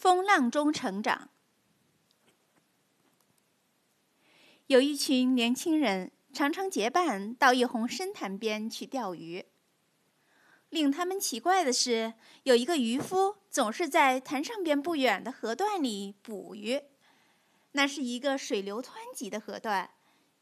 [0.00, 1.28] 风浪中成长。
[4.68, 9.44] 有一群年轻人常常结伴到一泓深潭边去钓鱼。
[10.70, 16.80] 令他们奇怪的是，有一个渔夫总是在潭上边不远的河段里捕鱼。
[17.72, 19.90] 那是一个水流湍急的河段，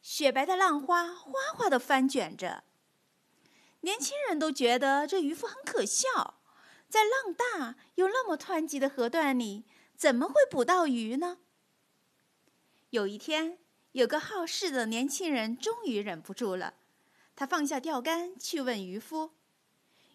[0.00, 2.62] 雪白的浪花哗哗地翻卷着。
[3.80, 6.37] 年轻人都觉得这渔夫很可笑。
[6.88, 9.64] 在浪大又那么湍急的河段里，
[9.94, 11.38] 怎么会捕到鱼呢？
[12.90, 13.58] 有一天，
[13.92, 16.74] 有个好事的年轻人终于忍不住了，
[17.36, 19.32] 他放下钓竿去问渔夫：“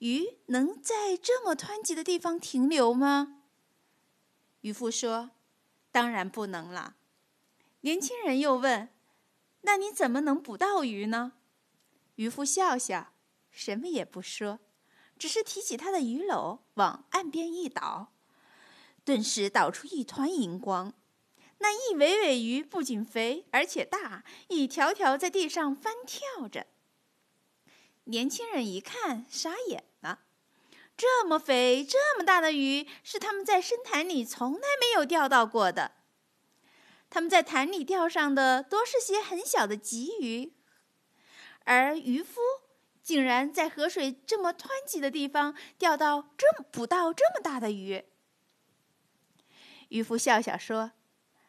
[0.00, 3.42] 鱼能在这么湍急的地方停留吗？”
[4.60, 5.30] 渔夫说
[5.90, 6.96] ：“当然不能了。”
[7.80, 8.90] 年轻人又问
[9.62, 11.32] ：“那你怎么能捕到鱼呢？”
[12.16, 13.14] 渔夫笑笑，
[13.50, 14.58] 什么也不说。
[15.18, 18.12] 只是提起他的鱼篓，往岸边一倒，
[19.04, 20.92] 顿时倒出一团银光。
[21.58, 26.66] 那一尾尾鱼不仅肥，而且大，一条条在地上翻跳着。
[28.04, 30.20] 年轻人一看，傻眼了。
[30.96, 35.92] 这么肥、这么大的鱼，是他们在深潭里从来没有钓到过的。
[37.10, 40.52] 他们在潭里钓上的多是些很小的鲫鱼，
[41.64, 42.40] 而渔夫。
[43.08, 48.04] 竟然在河水这么湍急的地方钓到这么捕到这么大的鱼。
[49.88, 50.92] 渔夫笑笑说：“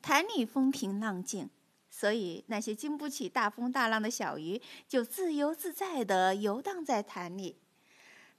[0.00, 1.50] 潭里风平浪静，
[1.90, 7.58] 所以那些经不起大风大浪的小鱼就自由自在地游荡在潭里。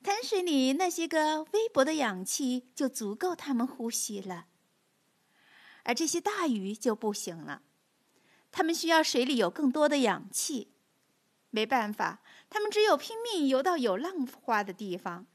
[0.02, 4.46] 潭水里那些个微薄的氧气就足够它们呼吸了。
[5.84, 7.64] 而这些大鱼就不行了，
[8.54, 10.71] 它们需要水里有更多的氧气。
[11.52, 15.26] 没办法。”他们只有拼命游到有浪花的地方，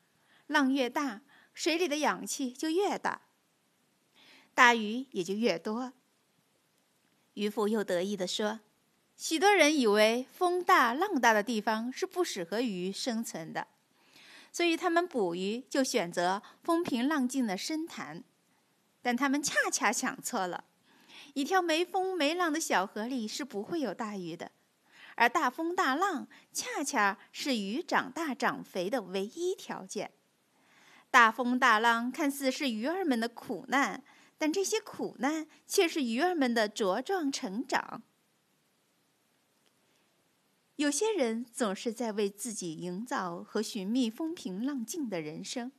[0.49, 1.23] 浪越大，
[1.55, 3.23] 水里的氧气就越大，
[4.53, 5.95] 大鱼也就越多。
[7.33, 8.61] 渔夫又得意地说
[9.17, 13.67] ：“许多人以为风大浪大的地方是不适合鱼生存的，
[14.53, 18.23] 所以他们捕鱼就选择风平浪静的深潭，
[19.01, 20.65] 但他们恰恰想错了。
[21.33, 24.53] 一条没风没浪的小河里是不会有大鱼的。”
[25.17, 30.13] 而大风大浪恰恰是鱼长大长肥的唯一条件。
[31.11, 34.05] 大风大浪看似是鱼儿们的苦难，
[34.37, 38.03] 但这些苦难却是鱼儿们的茁壮成长。
[40.77, 45.73] 有些人总是在为自己营造和寻觅风平浪静的人生，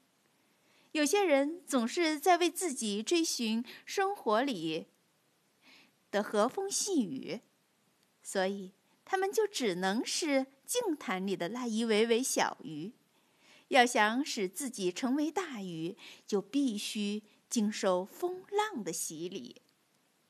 [0.94, 4.88] 有些人总是在为自己追寻生活里
[6.10, 7.42] 的和风细雨，
[8.24, 8.74] 所以。
[9.10, 12.92] 他们就只能是净坛里的那一尾尾小鱼，
[13.70, 15.96] 要想使自己成为大鱼，
[16.26, 19.62] 就必须经受风浪的洗礼。